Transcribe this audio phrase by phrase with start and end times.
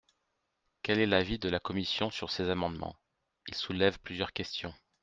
[0.81, 2.95] Quel est l’avis de la commission sur ces amendements?
[3.47, 4.73] Ils soulèvent plusieurs questions.